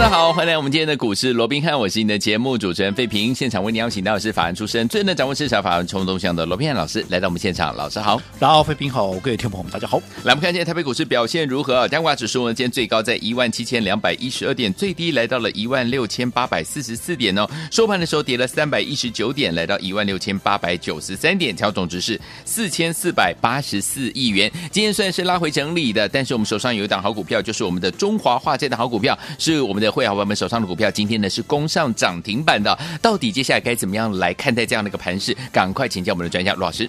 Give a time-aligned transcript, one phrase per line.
[0.00, 3.34] 大家好，欢迎来我们今天的股市罗宾汉，我是你的节目主持人费平。
[3.34, 9.98] 现场为你邀请到的是法案出身、最能掌握市场法案冲动向的罗宾汉老师来到我们现场，老师好，大家好，费平好，各位听众朋友们大家好。
[10.24, 11.86] 来，我们看今天台北股市表现如何？
[11.88, 17.46] 加挂指数呢，今天最高在一万七千两百一十二点，最低来到了一万六千八百四十四点哦。
[17.70, 24.50] 收盘的时候跌了三百一十九点，来到一万六千八百九十三点，调总值是四千四百八十四亿元。
[24.72, 30.70] 今天算是拉回整理的，但是我们手上有一档好股票，就是我们的中华化这档好股票，是我们的会员朋友们手上的。
[30.70, 35.36] 股票今天呢是攻上涨停板的，到底接下来该怎么样来看待这样的一个盘势？
[35.50, 36.88] 赶快请教我们的专家罗老师。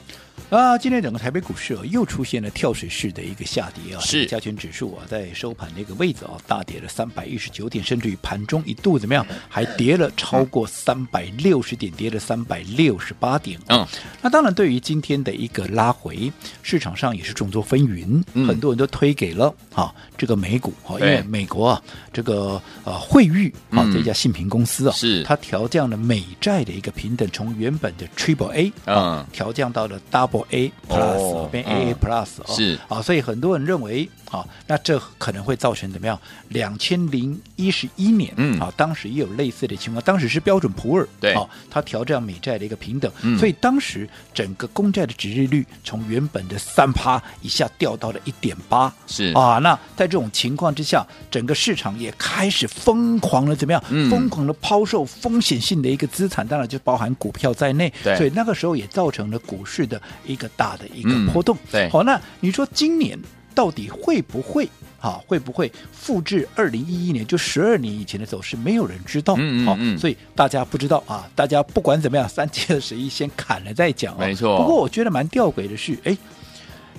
[0.50, 4.26] 啊，今天整个台北股市啊又出现了跳水式的一个下跌啊，是。
[4.26, 13.58] 加权指数啊在收盘的一个位置啊大跌了三百一十九点，甚至于盘中一度怎么样，还跌了超过三百六十点，跌了三百六十八点。
[13.68, 13.88] 嗯，
[14.22, 16.30] 那当然对于今天的一个拉回，
[16.62, 25.24] 市场上也是众说纷纭，嗯、很多人都推给了啊这个美股啊，因为美国啊这个呃惠誉啊这家信评公司啊，是。
[25.24, 30.31] 它调降了美债的一个平等，从原本的 Triple A 啊调降到了 Double。
[30.52, 32.78] A plus 变 AA plus 哦，是。
[32.88, 36.18] 啊，所以很多人认为啊，那这可能会造成怎么样？
[36.48, 49.34] 两千零一十一年，嗯，啊，当时也有类似的情况，当时是标准普尔对，啊，它调降美债的一个平等，嗯，所以当时整个公债的值利率从原本的三趴一下掉到了一点八，是。
[49.34, 53.84] 啊，那在这种情况之下，整个市场也开始疯狂的怎么样？
[53.90, 63.20] 嗯，疯狂的抛售风险性的一个资产，当然就包含股票在内，对，所以那个时候也造成了股市的一个大的一个波动，对，好，那你说今年
[63.54, 64.68] 到底会不会
[65.00, 65.22] 啊？
[65.28, 68.56] 会不会复制二零一一年就十二年以前的走势？
[68.58, 71.30] 没有人知道，嗯嗯嗯，所以大家不知道啊。
[71.36, 74.58] 大家不管怎么样，三七二十一先砍了再讲，没错。
[74.58, 76.18] 不过我觉得蛮吊诡的是，哎。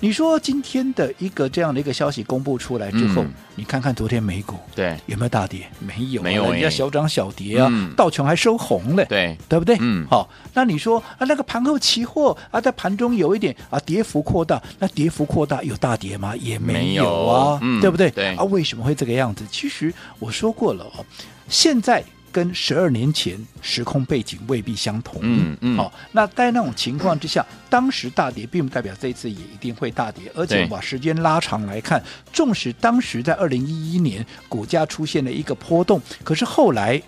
[0.03, 5.65] 你说今天的一个这样的一个消息公布出来之后，嗯、你看看昨天美股对有没有大跌？
[5.79, 9.77] 没有，没有，人家小涨小跌啊，嗯、道琼还收红了，对对不对？
[9.79, 16.35] 嗯，好，那你说啊，那个盘后期货啊，在盘中有一点啊跌幅扩大，那跌幅扩大有大跌吗？
[16.35, 18.11] 也没有啊，有嗯、对不对？
[18.11, 19.45] 对啊，为什么会这个样子？
[19.49, 21.05] 其实我说过了哦，
[21.47, 22.03] 现在。
[22.33, 37.01] 跟十二年前时空背景未必相同，嗯嗯，好、哦，那在那种情况之下，当时大跌，并不代表这一次也一定会大跌，而且把时间拉长来看，纵使当时在二零一一年股价出现了一个波动，可是后来。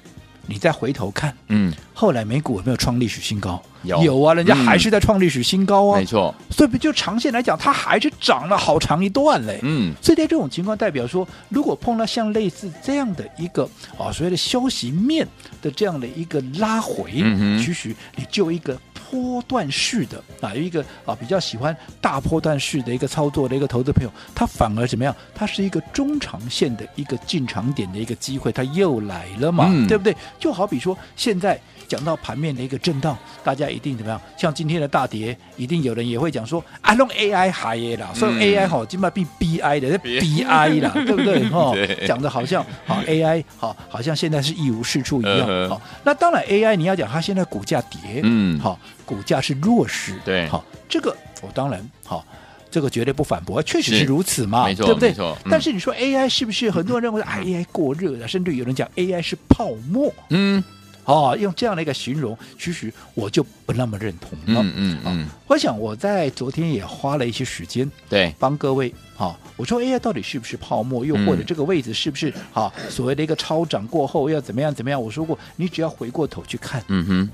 [0.47, 3.61] 你再回头看，嗯，后来美股有没有创历史新高？
[3.83, 6.33] 有有啊，人家还是在创历史新高啊，没错。
[6.49, 9.93] 所以不就长线来讲，它还是涨了好长一段嘞，嗯。
[10.01, 13.63] 所以在这种情况，代表说，如果碰到像类似这样的一个
[13.97, 15.27] 啊所谓的消息面
[15.61, 18.79] 的这样的一个拉回，嗯，其实你就一个。
[19.15, 25.15] 波段式的啊，有一个啊比较喜欢大波段式的一个操作的一个投资朋友，他反而怎么样？
[25.33, 30.13] 他是一个中长线的一个进场点的一个机会，他又来了嘛，嗯、对不对？
[30.37, 31.59] 就好比说现在。
[31.87, 34.19] 讲到盘面的一个震荡，大家一定怎么样？
[34.37, 41.47] 像今天的大跌，一定有人也会讲说啊，用 AI 嗨啦，所以 AI 好，今麦变 BI 的，是 BI 啦， 对不对？
[41.49, 41.73] 哈，
[42.05, 45.69] 讲的好像好 AI 好，好像现在是一无是处一样。
[45.69, 52.25] 好，那当然 AI 你要讲它现在股价跌，嗯，好，股价是弱势，对，好，这个我当然好，
[52.71, 55.09] 这个绝对不反驳，确实是如此嘛，没错，对不对？
[55.09, 55.37] 没错。
[55.49, 60.63] 但是你说 AI 是不是很多人认为啊 AI 过热了，甚至有人讲 AI 是泡沫，嗯。
[61.05, 64.61] 哦，用这样的一个形容，其实我就不那么认同了。
[64.61, 75.01] 嗯嗯嗯、哦，我想我在昨天也花了一些时间，对，帮各位，啊、哦，我说 AI 到底是不是泡沫，又或者这个位置是不是啊、所谓的一个超涨过后要怎么样怎么样？
[75.01, 77.29] 我说过，你只要回过头去看，嗯哼，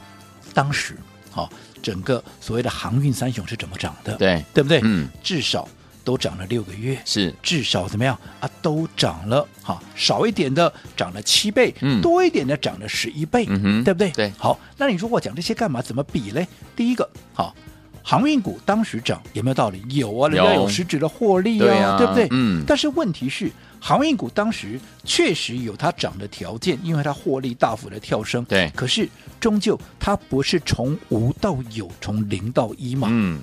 [0.54, 0.96] 当时
[1.30, 1.50] 好、哦、
[1.81, 4.81] 整个所谓的航运三雄是怎么涨的，对，对不对？
[4.84, 5.68] 嗯，至少。
[6.03, 8.50] 都涨了六个月，是至少怎么样啊？
[8.62, 14.09] 都涨了哈，少一点的涨了七倍，嗯，多一点的涨了十一倍，嗯哼，对不对？
[14.12, 15.81] 对，好，那你说我讲这些干嘛？
[15.81, 16.48] 怎么比嘞？
[16.75, 17.56] 第一个，好，
[18.03, 19.83] 航运股当时涨有没有道理？
[19.89, 22.27] 有啊，人家有实质的获利啊，对，啊对不对？
[22.31, 29.07] 嗯，但是问题是，航运股当时确实有它涨的条件，因为它获利大幅的跳升，对，可是
[29.39, 33.39] 终究它不是从无到有，从零到一嘛，嗯。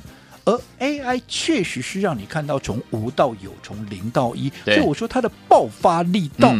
[0.48, 6.54] 而 AI 确实是让你看到从无到有，从零到一，所以我说它的爆发力道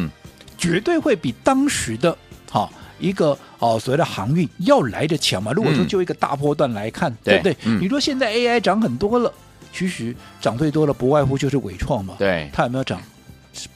[0.58, 2.14] 绝对会比当时的
[2.50, 2.68] 哈
[2.98, 5.52] 一个哦所谓的航运要来的强嘛。
[5.52, 7.56] 如果说就一个大波段来看，对不对？
[7.80, 9.32] 你说现在 AI 涨很多了，
[9.72, 12.16] 其实涨最多的不外乎就是伟创嘛。
[12.18, 13.00] 对，它有没有涨？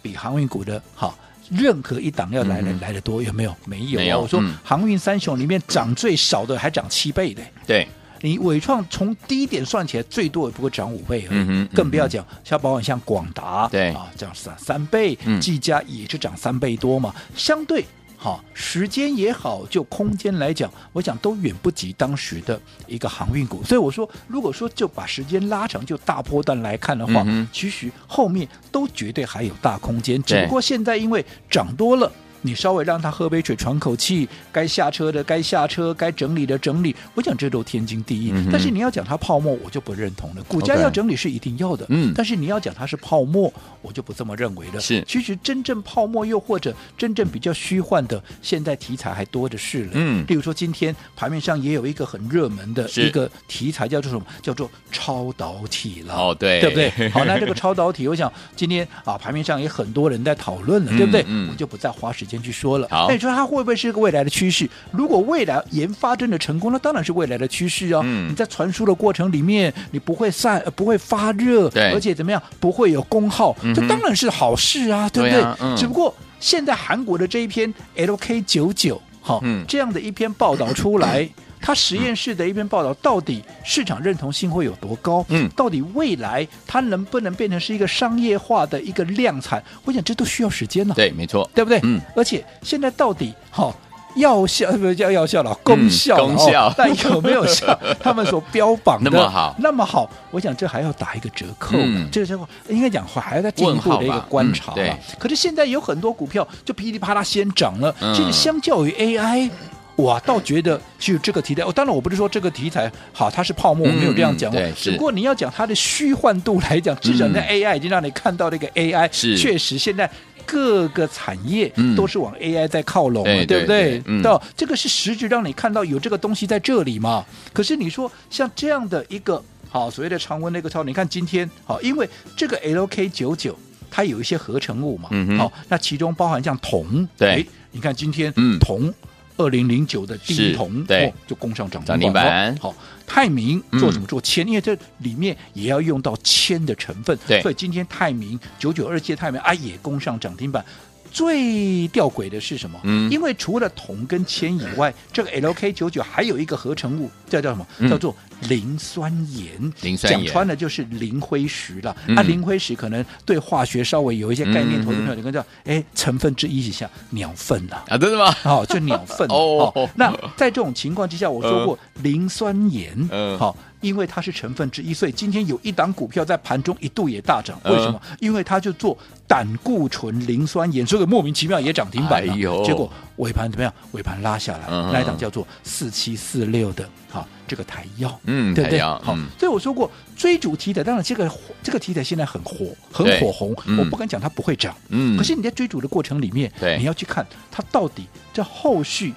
[0.02, 1.18] 比航运股的好，
[1.50, 3.56] 任何一档要来的、嗯、来的多，有没有？
[3.64, 3.98] 没有。
[3.98, 7.42] 没有我说、嗯、航运三雄里面涨最少的还涨七倍的。
[7.66, 7.88] 对。
[8.22, 13.90] 你伟创从低点算起来，最多也不过涨五倍而已，嗯、更不要讲像保险像广达，对。
[13.90, 17.84] 啊，涨三三倍，技嘉也是涨三倍多嘛，嗯、相对
[18.16, 32.10] 好时间也好，就空间来讲，我想都远不及当时的一个航运股，所以我说，如果说就把时间拉长，就大波段来看的话，嗯、其实后面都绝对还有大空间，只不过现在因为涨多了。
[32.42, 38.32] 你稍微让他喝杯水喘口气，该下车的该下车，该整理的整理，我讲这都天经地义。
[38.34, 40.42] 嗯、但是你要讲它泡沫，我就不认同了。
[40.44, 44.80] 股价要整理是一定要的，嗯、但是你要讲它是泡沫，我就不这么认为了。
[44.80, 49.90] 是，其实真正泡沫又或者真正比较虚幻的，现在题材还多的是了。
[49.94, 54.26] 嗯，例如说今天盘面上也有一个很热门的一个题材，叫做什么？
[54.42, 56.14] 叫做超导体了。
[56.14, 56.90] 哦，对，对不对？
[57.10, 61.24] 好，那这个超导体，我想今天啊盘面上也很多人在讨论了，嗯、对不对？
[61.28, 62.31] 嗯，我就不再花时间。
[62.32, 64.66] 先去说了，好，那你说它会不会是一个未来的趋势？
[64.90, 68.00] 如果未来研发真的成功，那当然是未来的趋势哦。
[68.04, 75.38] 嗯，你在传输的过程里面，你不会散，呃、不会发热，对，而且怎么样，不会有功耗，嗯、这当然是好事啊，对不对？
[75.38, 81.28] 对啊嗯、只不过现在韩国的这一篇 LK 九九，好，这样的一篇报道出来。
[81.62, 85.24] 他实验室的一篇报道，到底市场认同性会有多高？
[85.28, 89.62] 嗯，到底未来它能不能变成是一个商业化的一个量产？
[89.84, 90.94] 我想这都需要时间呢。
[90.94, 91.78] 对，没错，对不对？
[91.84, 93.72] 嗯，而且现在到底哈
[94.16, 99.56] 药效不是叫药效了，功效，功效， 但有没有效 他们所标榜的那么好？
[99.58, 100.10] 那么好？
[100.30, 101.76] 我想这还要打一个折扣。
[101.78, 104.74] 嗯，这个时候应该讲还要再进一步的一个观察。
[104.74, 109.48] 对，可是现在有很多股票就噼里啪啦先涨了，其实相较于 AI。
[109.94, 114.50] 我倒觉得就这个题材，哦，当然我不是说这个题材好，它是泡沫，我没有这样讲。
[114.52, 120.10] 嗯、对，只不过你要讲它的虚幻度来讲，至少那 AI 已经让你看到那个 AI 是确实现在
[120.46, 124.02] 各个产业都是往 AI 在靠拢，嗯、对不对？
[124.22, 127.24] 到，嗯、这个是实质让你看到有这个东西在这里嘛。
[127.52, 133.56] 可是你说像这样的一个好所谓的常温那个超，你看今天好，因为这个 LK 九九
[133.90, 138.92] 它有一些合成物嘛，嗯、好，那其中包含像铜，对，你看今天嗯铜。
[139.36, 142.56] 二零零九的第一铜，对、哦，就攻上涨涨停板。
[142.58, 142.74] 好，
[143.06, 144.46] 泰明做什么做铅？
[144.46, 150.64] 因为这里面也要用到铅的成分，对，所以今天泰明九九二七泰明啊也攻上涨停板。
[151.12, 152.80] 最吊诡的是什么？
[152.84, 157.66] 嗯，因为除了铜跟铅以外，这个 LK 九九还有一个合成物，叫叫什么？
[157.78, 158.14] 嗯、叫做
[158.48, 159.72] 磷酸盐。
[159.82, 161.94] 磷酸盐讲穿了就是磷灰石了。
[162.06, 167.82] 嗯、啊，磷灰石可能对化学稍微有一些概念，投资朋友你看叫哎，成分之一是像鸟粪呐。
[167.88, 168.30] 啊，真的吗？
[168.42, 169.28] 好、哦，就鸟粪。
[169.30, 173.54] 哦，哦，那在这种情况之下，我说过磷酸盐，嗯，好。
[173.82, 177.60] 因为它是成分之一，所以今天有一档股票在盘中一度也大涨。
[177.64, 178.00] 为什么？
[178.08, 178.96] 呃、因为它就做
[179.26, 182.32] 胆固醇磷酸盐，所以莫名其妙也涨停板了。
[182.32, 183.74] 哎、结果尾盘怎么样？
[183.90, 188.80] 尾盘拉下来，嗯、那一档叫做四七四六的，好，这个台药，嗯，对不对？
[188.80, 191.30] 嗯、好，所以我说过追逐题材，当然这个
[191.62, 193.54] 这个题材现在很火，很火红。
[193.66, 199.12] 嗯、我不敢讲它不会涨，嗯，可是你在追逐的过程里面，对你要去看它到底这后续。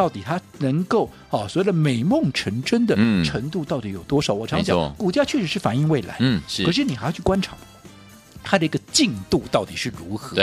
[0.00, 4.32] 到底它能够哦，所谓的美梦成真的程度到底有多少？
[4.32, 6.64] 嗯、我常讲，股价确实是反映未来，嗯，是。
[6.64, 7.54] 可是你还要去观察
[8.42, 10.38] 它的一个进度到底是如何，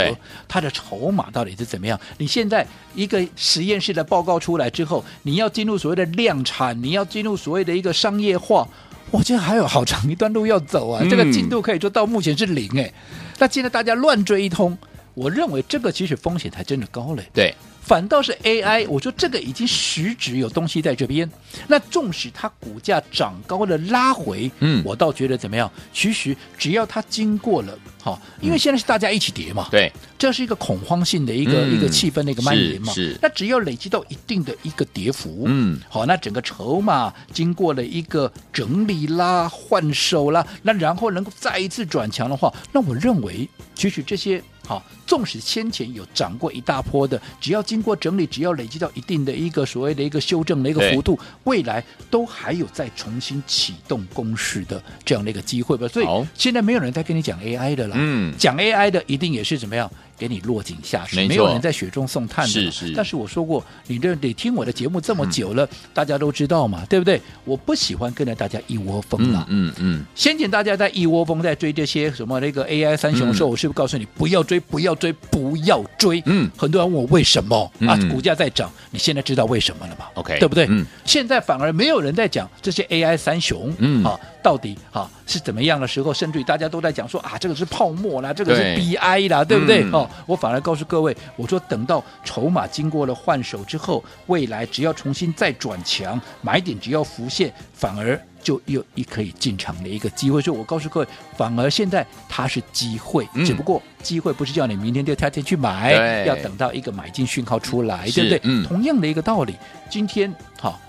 [0.48, 2.00] 它的筹码到底是怎么样？
[2.20, 8.68] 你现在一个实验室的报告出来之后，你要进入所谓的量产，你要进入所谓的一个商业化，
[9.10, 11.02] 我觉得还有好长一段路要走啊！
[11.02, 12.94] 嗯、这个进度可以说到目前是零哎。
[13.40, 14.78] 那现在大家乱追一通，
[15.18, 17.28] 我认为这个其实风险才真的高嘞。
[17.34, 17.52] 对。
[17.82, 21.30] 反倒是 AI，我说这个已经实质有东西在这边。
[21.68, 25.72] 那纵使它股价涨高了拉回，嗯，我倒觉得怎么样？
[25.94, 32.92] 其实只要它经过了，好，因为现在是大家一起跌嘛，对，这是一个恐慌性的一个、嗯、一个气氛的一个蔓延嘛。
[32.92, 33.14] 是。
[33.14, 44.44] 是那只要累积到一定的一个跌幅，嗯，好，那整个筹码经过了一个整理啦、换手啦，那然后能够再一次转强的话，那我认为其实这些。
[44.68, 51.82] 好，纵使先前有涨过一大波的，只要经过整理，只要累积到一定的一个所谓的一个修正的一个幅度，未来
[52.12, 55.88] 都还有再重新启动攻势的这样的一个机会吧。
[55.88, 59.90] 所以现在没有人在跟你讲 AI 的了，嗯，讲 AI 的一定也是怎么样？
[60.18, 62.52] 给你落井下石，没，有人在雪中送炭的。
[62.52, 62.94] 是是。
[62.96, 67.22] 但是我说过，你这得听我的节目这么久了，嗯、大家都知道嘛，对不对？
[67.46, 69.46] 我不喜欢跟着大家一窝蜂了。
[69.50, 70.00] 嗯嗯。
[70.00, 76.22] 嗯先前大家在一窝蜂在追这些什么那个 AI 三雄的时候，嗯、我是不是告诉你不要追，不要追，不要追？
[76.26, 76.50] 嗯。
[76.58, 77.98] 很多人问我为什么、嗯、啊？
[78.12, 80.66] 股价在涨，你现在知道为什么了吧？OK，对不对？
[80.70, 80.86] 嗯。
[81.06, 83.72] 现在反而没有人在讲这些 AI 三雄。
[83.78, 84.04] 嗯。
[84.04, 84.20] 啊。
[84.42, 89.84] 到底啊是怎么样的时候，甚至于大家都在讲说啊，这个是泡沫啦，这个是对 BI 啦，对不对？
[89.84, 100.42] 嗯哦，我反而告诉各位，我说等到筹码经过了换手之后，未来只要重新再转强，买点只要浮现，反而就又一可以进场的一个机会。
[100.42, 108.42] 所以我告诉各位，反而现在它是机会，嗯只不过机会不是叫你明天就跳天去买，要等到一个买进讯号出来，是对不对？
[108.44, 109.56] 嗯同样的一个道理，
[109.90, 110.80] 今天好。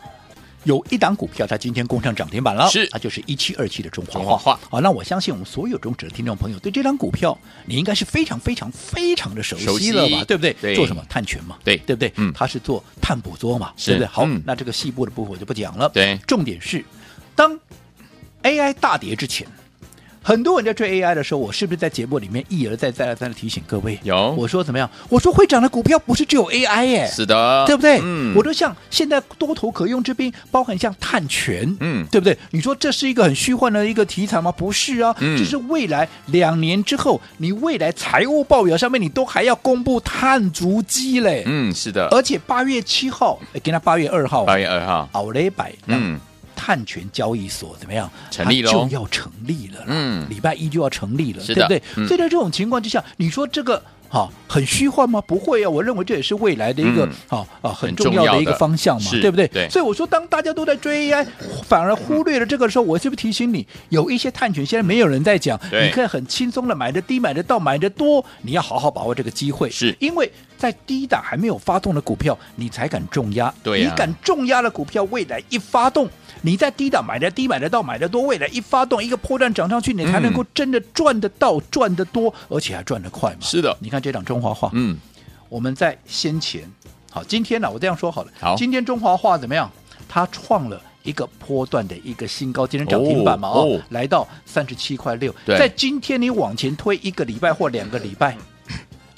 [0.64, 7.36] 有一档股票，它今天攻上涨停板了，是它就是一七二七的中华中华化好，那我相信我们所有中指的听众朋友对这张股票，
[7.66, 10.24] 你应该是非常非常非常的熟悉了吧？
[10.26, 10.52] 对不对？
[10.60, 11.56] 对做什么碳权嘛？
[11.64, 12.12] 对对不对？
[12.16, 13.72] 嗯它是做碳捕捉嘛？
[13.76, 14.06] 对不对？
[14.06, 15.88] 好，嗯那这个细部的部分我就不讲了。
[15.88, 16.84] 对重点是
[17.34, 17.58] 当
[18.42, 19.46] AI 大跌之前。
[20.28, 23.98] 很多人在追 AI 的时候，我是不是在节目里面一而再、再而三的提醒各位？
[24.02, 24.90] 有我说怎么样？
[25.08, 27.98] 我说会涨的股票不是只有 AI 耶，是的，对不对？
[28.02, 32.36] 嗯，我都像现在多头可用之兵，包含像碳权，嗯对不对？
[32.50, 34.52] 你说这是一个很虚幻的一个题材吗？
[34.52, 41.42] 不是啊，嗯这是未来两年之后，你未来财务报表上面你都还要公布碳足迹嘞。
[41.46, 46.20] 嗯，是的，而且八月七号，哎跟他八月二号，八月二号，奥雷百，嗯，
[46.68, 48.10] 碳权交易所怎么样？
[48.30, 49.82] 成立了就要成立了。
[49.86, 51.82] 嗯礼拜一就要成立了，对不对？
[51.96, 53.82] 嗯所以在这种情况之下，你说这个。
[54.10, 55.20] 好，很虚幻吗？
[55.20, 59.46] 不会啊，我认为这也是未来的一个嗯好啊很很重要的一个方向嘛，是对不对？
[59.48, 61.26] 对所以我说，当大家都在追 AI，
[61.64, 76.10] 反而忽略了这个时候，我是不是提醒你，有一些探权现在没有人在讲，你可以很轻松的买的低，买的到，买的多，你要好好把握这个机会，是因为在低档还没有发动的股票，你才敢重压，对呀你敢重压的股票，未来一发动。
[76.42, 83.38] 你在低档买的低，买得到，买得多，未来一发动一个波段涨上去，你才能够真的赚得到、赚得多，而且还赚得快嘛。
[83.40, 84.98] 是的你看这档中华化，嗯，
[85.48, 86.62] 我们在先前，
[87.10, 89.70] 好，今天呢，我这样说好了，好今天中华化怎么样？
[90.08, 95.34] 它创了一个波段的一个新高，今天涨停板嘛，哦，来到三十七块六。
[95.44, 98.36] 对在今天你往前推一个礼拜或两个礼拜，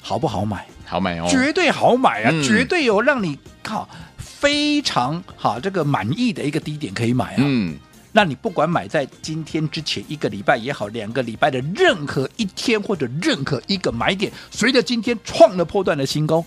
[0.01, 0.67] 好不好买？
[0.91, 7.37] 好买哦，绝对好买啊，嗯绝对有让你靠非常好这个满意的一个低点可以买啊。
[7.37, 7.77] 嗯，
[8.11, 16.43] 那你不管买在今天之前一个礼拜也好，两个礼拜的任何一天或者任何一个买点，随着今天创了破断的新高，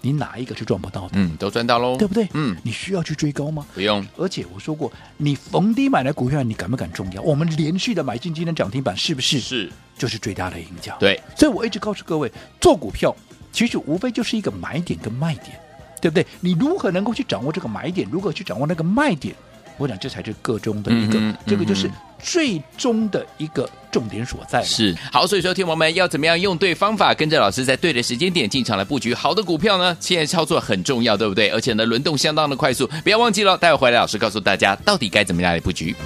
[0.00, 1.10] 你哪一个是赚不到的？
[1.12, 2.26] 嗯，都赚到喽，对不对？
[2.32, 3.66] 嗯，你需要去追高吗？
[3.74, 7.20] 不用，而且我说过，你逢低买的股票，你敢不敢重要？
[7.20, 9.38] 我们连续的买进今天涨停板，是不是？
[9.38, 10.96] 是，就是最大的赢家。
[10.98, 13.14] 对，所以我一直告诉各位，做股票
[13.52, 15.58] 其实无非就是一个买点跟卖点，
[16.00, 16.26] 对不对？
[16.40, 19.34] 你如何能够去掌握这个买点，如何去掌握那个卖点？
[19.78, 21.92] 我想这才是个中的一个，这个就是嗯
[22.22, 24.62] 最终的一个重点所在。
[24.62, 29.96] 是好，所以说，听友们要怎么样用对方法，跟着老师在对的时间点进场来布局好的股票呢？
[29.98, 31.48] 现在操作很重要，对不对？
[31.48, 35.96] 而且呢，轮动相当的快速，不要忘记了，待会回来老师告诉大家到底该怎么样来布局。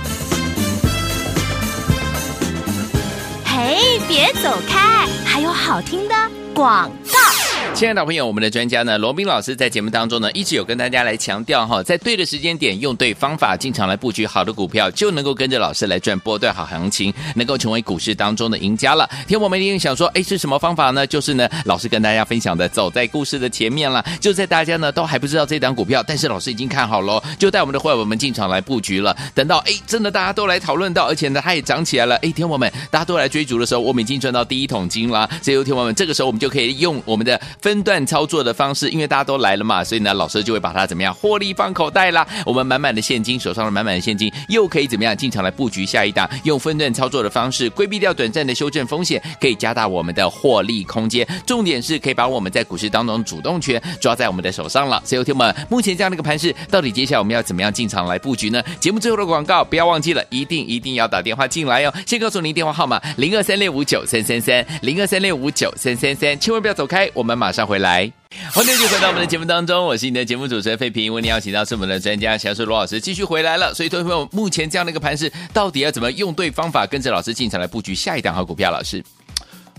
[3.44, 6.14] 嘿，别走开，还有好听的
[6.54, 7.35] 广告。
[7.74, 19.06] 亲爱的朋友，我们的专家呢，罗宾老师在节目当中呢，一直有跟大家来强调哈，在对的时间点，用对方法进场来布局好的股票，就能够跟着老师来赚波段好行情，能够成为股市当中的赢家了。
[19.28, 21.06] 听我们一定想说，哎，是什么方法呢？
[21.06, 24.02] 就是呢，老师跟大家分享的，走在故事的前面了。
[24.20, 29.14] 就在大家呢都还不知道这档股票，但是老师已经看好了，就带我们的会员们进场来布局了。
[29.34, 32.16] 等到哎，真的大家都来讨论到，而且呢，它也涨起来了。
[32.16, 35.28] 哎，听我们大家都来追逐的时候，我们已经赚到第一桶金了。
[35.42, 37.38] 所以，听我们这个时候我们就可以用我们的。
[37.60, 42.26] 分段操作的方式，因为大家都来了嘛，所以呢，老师就会把它怎么样获利放口袋啦。
[42.44, 46.28] 我们满满的现金，手上的满满的现金，又可以怎么样进场来布局下一档？
[46.44, 51.26] 用分段操作的方式，规避掉短暂的修正风险，可以加大我们的获利空间。
[51.46, 55.02] 重点是可以把我们在股市当中主动权抓在我们的手上了。
[55.04, 58.62] 所以，听我们目前这样的一个盘势，到底接下来我们要怎么样进场来布局呢？
[58.78, 61.92] 节目最后的广告不要忘记了，一定一定要打电话进来哦。
[62.06, 68.10] 先告诉您电话号码：零二三六五九三三三，零二三六五九三三三，千万不要走开，我们马上回来。
[68.52, 71.12] 欢迎继续回到我们的节目当中，我是你的节目主持人费平。
[71.12, 73.72] 为你邀请到是我们的专家，强势罗老师继续回来了。
[73.74, 78.70] 所以，各位朋友，目前这样的一个盘势，到底要怎么用对方法，跟着老师进场来布局下一档好股票？
[78.70, 79.02] 老师，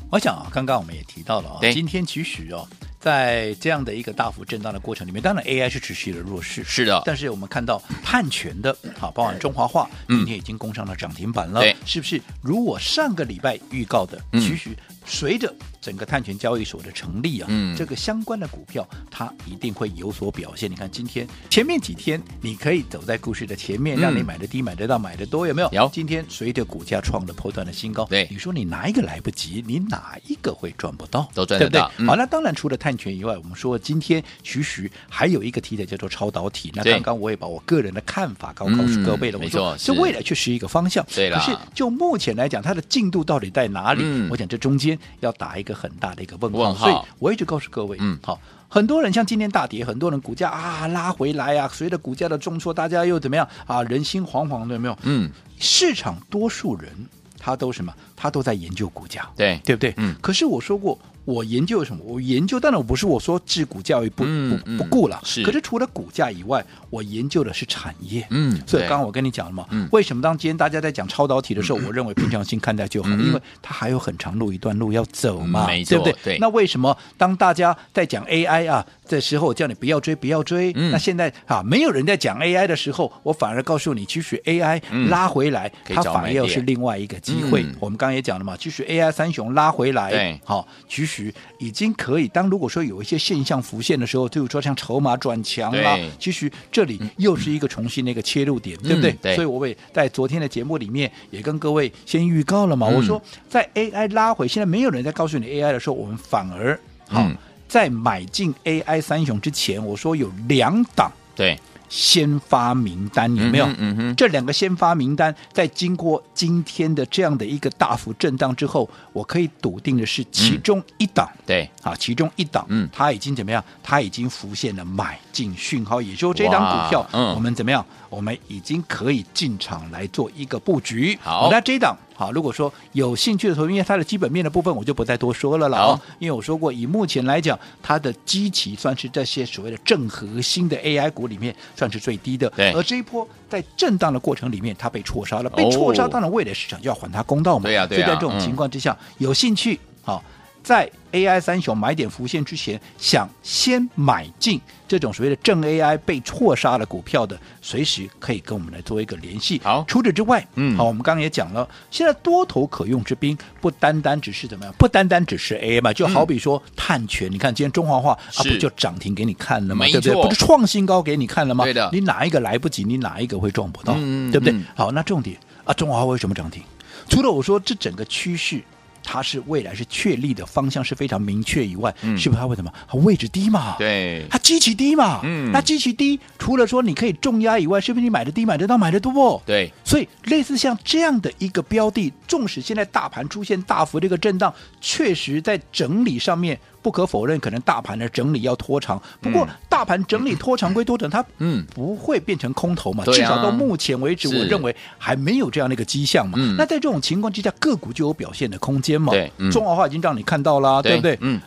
[0.09, 2.67] 我想啊，刚刚我们也提到了啊对，今天其实哦，
[2.99, 12.19] 在这样的一个大幅震荡的过程里面，当然 AI 是持续的弱势，是的但是我们看到碳权的，好，包含中华化，嗯今天已经攻上了涨停板了，对是不是？
[12.41, 14.69] 如我上个礼拜预告的，嗯其实
[15.07, 20.69] 随着整个碳权交易所的成立啊，嗯这个相关的股票它一定会有所表现。
[20.69, 25.69] 你看今天前面几天，你可以走在故事的前面，嗯让你买的低，买得到，买的多，有没有？
[25.71, 29.63] 有今天随着股价创了波段的新高，对你说你哪一个来不及？
[29.65, 31.29] 你哪一个会赚不到？
[31.33, 31.91] 都赚得对不对到？
[31.99, 36.69] 嗯好，那当然除了碳权以外，我们说今天徐徐还有一个题材叫做超导体。
[36.75, 41.05] 那刚刚我也把我个人的看法告告诉各位了，我说这未来确实一个方向。
[41.15, 44.01] 对了可是就目前来讲，它的进度到底在哪里？
[44.03, 46.59] 嗯我想这中间要打一个很大的一个问号。
[46.59, 48.39] 问号所以我一直告诉各位，嗯好。
[48.69, 53.81] 很多人像今天大跌，很多人股价啊拉回来啊，随着股价的重挫，大家又怎么样啊？
[53.83, 54.97] 人心惶惶的，有没有？
[55.03, 56.91] 嗯，市场多数人
[57.39, 57.93] 他都什么？
[58.13, 59.93] 他都在研究股价，对对不对？
[59.95, 62.01] 嗯可是我说过，我研究什么？
[62.05, 65.43] 我研究，当然我不是我说治股教育不、嗯嗯不不顾了，是。
[65.43, 68.25] 可是除了股价以外，我研究的是产业。
[68.29, 69.89] 嗯所以刚刚我跟你讲了嘛，嗯。
[69.91, 76.15] 为什么当今天大家在讲超导体的时候，我认为平常心看待就好，嗯因为它还有很长路一段路要走嘛，对不对？
[76.23, 76.37] 对。
[76.39, 80.71] 那为什么当大家在讲 AI 啊的时候，叫你不要追，不要追？
[80.75, 87.63] 嗯那现在啊，没有人在讲 AI 的时候，我反而告诉你，其实 AI 嗯拉回来，它反而又是另外一个机会。
[87.63, 92.27] 嗯我们刚刚也讲了嘛，其实 AI 三雄拉回来，对好、其实已经可以。
[92.27, 99.35] 当如果说有一些现象浮现的时候，就如说像筹码转强啦，其实这里又是一个重新的一个切入点，对不对？
[99.35, 107.35] 所以我也在昨天的节目里面也跟各位先预告了嘛，嗯我说在 AI 拉回，现在没有人在告诉你 AI 的时候，我们反而好、嗯
[107.77, 111.55] 在买进 AI 三雄之前，我说有两档对，
[111.87, 113.67] 先发名单，有没有？
[113.67, 121.29] 嗯哼嗯哼这两个先发名单，在经过今天的这样的一个大幅震荡之后，我可以笃定的是，其中一档。
[121.45, 123.63] 对，啊，其中一档，嗯它已经怎么样？
[123.83, 127.85] 它已经浮现了买进讯号，也就这档股票，嗯我们怎么样？
[128.09, 131.15] 我们已经可以进场来做一个布局。
[131.21, 135.97] 好那这一档，好，如果说有兴趣的投资，因为它的基本面的部分，我就不再多说了啦。
[136.17, 142.49] 因为我说过，以目前来讲，它的基期算是这些所谓的正核心的 AI 股里面算是最低的。
[142.49, 147.65] 对而这一波在震荡的过程里面，它被错杀了，被错杀，哦当然未来市场就要还它公道嘛。
[147.65, 150.23] 对呀对呀所以在这种嗯情况之下，有兴趣好。
[150.67, 159.61] 在 AI 三雄买点浮现之前，想先买进这种所谓的正 AI 被错杀的股票的，随时可以跟我们来做一个联系。
[159.63, 169.85] 好除此之外，嗯好，我们刚刚也讲了，现在多头可用之兵不单单只是怎么样，不单单只是 AI 嘛，就好比说碳权，你看今天中华化啊，不就涨停给你看了吗？
[169.85, 170.21] 对不对？
[170.21, 171.63] 不是创新高给你看了吗？
[171.63, 173.93] 对的你哪一个来不及，你哪一个会撞不到？
[173.93, 174.51] 对不对？
[174.51, 176.61] 嗯好，那重点啊，中华化为什么涨停？
[177.07, 178.61] 除了我说这整个趋势。
[179.03, 182.17] 它是未来是确立的方向是非常明确以外，嗯。
[182.17, 182.71] 是不是它为什么？
[182.87, 185.51] 它位置低嘛，，对，它基期低嘛，嗯。
[185.51, 189.41] 那基期低，除了说你可以重压以外，是不是你买的低、买得到、买得多？
[189.45, 198.97] 对，所以类似像这样的一个标的，纵使现在大盘出现大幅的一个震荡，确实在整理上面不可否认，可能大盘的整理要拖长。
[199.19, 203.03] 不过嗯大盘整理拖长归拖长，它嗯不会变成空头嘛。
[203.03, 206.37] 至少到目前为止，我认为还没有这样的一个迹象嘛。
[206.41, 209.11] 嗯那在这种情况之下，个股就有表现的空间嘛。
[209.11, 211.17] 对嗯中华化已经让你看到了，对不对？
[211.19, 211.41] 嗯，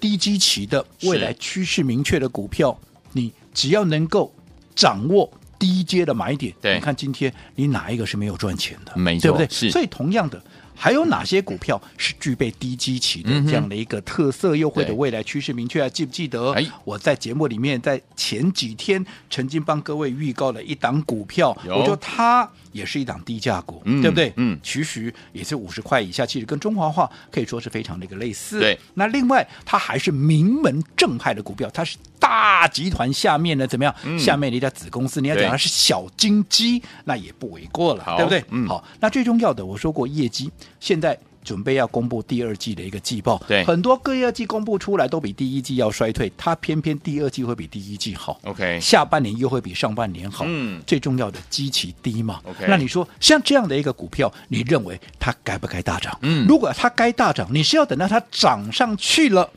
[0.00, 2.74] 低基期的未来趋势明确的股票，
[3.12, 4.32] 你只要能够
[4.74, 8.96] 掌握低阶的买点，对你看今天你哪一个是没有赚钱的？
[8.96, 9.70] 没错对不对？
[9.70, 10.42] 所以同样的。
[10.76, 15.82] 还有哪些股票是具备低基期的这样的一个特色，又或者未来趋势明确？
[15.82, 16.64] 啊记不记得哎？
[16.84, 24.32] 我在节目里面在前几天曾经帮各位预告了一档股票，有我说它也是一档低价股，嗯对不对？
[24.36, 28.60] 嗯其实也是五十块以下，其实跟中华化可以说是非常的一个类似。
[28.60, 33.94] 对，那另外它还是名门正派的股票，它是大集团下面的怎么样？
[34.04, 38.44] 嗯下面的一家子公司，你要讲它是小金鸡，那也不为过了，对不对？
[38.50, 41.18] 嗯好，那最重要的，我说过业绩现在。
[41.46, 48.40] 准备要公布第二季的一个季报，对很多各业季公布出来都比第一季要衰退，它偏偏第二季会比第一季好。
[48.42, 50.44] OK，下半年又会比上半年好。
[50.48, 52.40] 嗯最重要的基期低嘛。
[52.44, 56.18] OK 那你说像这样的一个股票，你认为它该不该大涨？
[56.22, 59.48] 嗯如果它该大涨，你是要等到它涨上去了。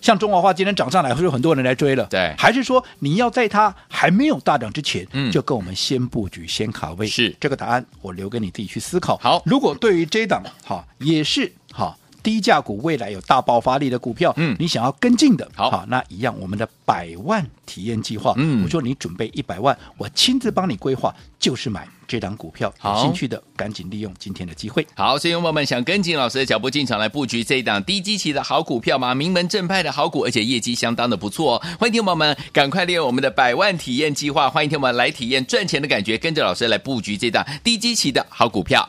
[0.00, 2.34] 像中华化今天涨上来，会有很多人来追了，对。
[2.38, 5.30] 还是说你要在它还没有大涨之前，嗯。
[5.30, 7.06] 就跟我们先布局、先卡位？
[7.06, 7.34] 是。
[7.38, 9.16] 这个答案，我留给你自己去思考。
[9.18, 9.42] 好。
[9.44, 14.56] 如果对于这档哈也是哈低价股，未来有大爆发力的股票，嗯。
[14.58, 15.84] 你想要跟进的，好。
[15.88, 18.62] 那一样我们的百万体验计划，嗯。
[18.64, 22.74] 我说你准备一百万，我亲自帮你规划，就是买这档股票。
[22.84, 24.84] 有兴趣的赶紧利用今天的机会。
[24.96, 29.14] 好，所以朋友们想跟紧老师的脚步进场来布局这一档低基期的好股票吗？
[29.14, 31.62] 名门正派的好股，而且业绩相当的不错哦。
[31.78, 38.88] 欢迎听众朋友们赶快利用我们的百万体验计划，欢迎听众们来体验赚钱的感觉，跟着老师来布局这档低基期的好股票。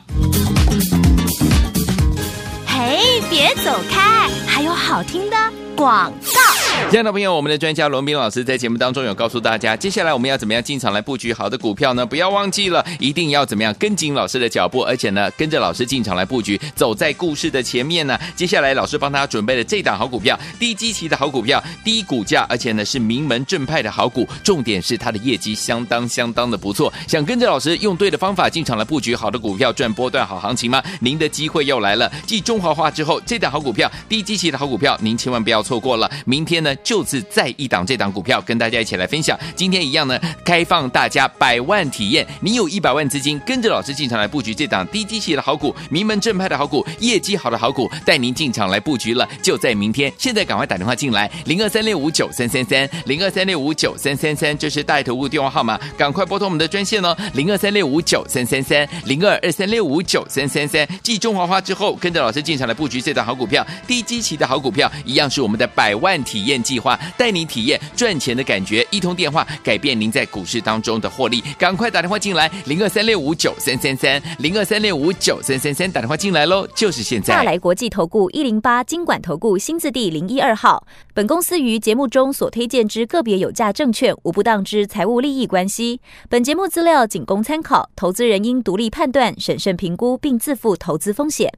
[2.66, 5.36] 嘿，别走开，还有好听的
[5.76, 6.71] 广告。
[6.90, 12.04] 亲爱的朋友，我们的专家罗宾老师在节目当中有告诉大家，接下来我们要怎么样进场来布局好的股票呢？
[12.04, 18.18] 不要忘记了，一定要怎么样跟紧老师的脚步，而且呢，跟着老师进场来布局，走在故事的前面呢。
[18.36, 26.92] 接下来老师帮他准备了这档好股票，低基期的好股票，低股价，而且呢是名门正派的好股，重点是它的业绩相当相当的不错。
[27.08, 30.82] 想跟着老师用对的方法进场来布局好的股票，赚波段好行情吗？
[31.00, 32.12] 您的机会又来了。
[32.26, 36.10] 继中华化之后，这档好股票，低基期的好股票，您千万不要错过了。
[36.26, 36.71] 明天呢？
[36.76, 39.38] 就是再一档这档股票跟大家一起来分享。
[39.54, 42.26] 今天一样呢，开放大家百万体验。
[42.40, 49.28] 你有一百万资金，跟着老师进场来布局这档低基期的好股，名门正派的好股，业绩好的好股，带您进场来布局了。
[49.42, 60.86] 就在明天，现在赶快打电话进来，零二三六五九三三三，零二三六五九三三三，这是大头屋电话号码，赶快拨通我们的专线哦，零二三六五九三三三，零二二三六五九三三三。
[61.02, 66.98] 继中华花之后，跟着老师进场来布局这档好股票，低基期的好股票，一样是我们的百万体验计划。
[67.16, 71.42] 带您体验赚钱的感觉，一通电话改变您在股市当中的获利。
[71.58, 77.34] 赶快打电话进来，零二三六五九三三三，零二三六五九三三三，打电话进来喽，就是现在。
[77.34, 80.86] 大来国际投顾一零八金管投顾新字第零一二号。
[81.14, 86.00] 本公司于节目中所推荐之个别有价证券，无不当之财务利益关系。
[86.28, 91.52] 本节目资料仅供参考，投资人应独立判断、审慎评估，并自负投资风险。